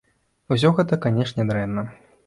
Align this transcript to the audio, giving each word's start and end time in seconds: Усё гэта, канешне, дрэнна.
Усё 0.55 0.71
гэта, 0.79 1.01
канешне, 1.05 1.47
дрэнна. 1.53 1.89